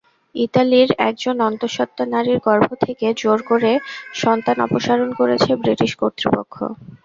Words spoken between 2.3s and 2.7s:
গর্ভ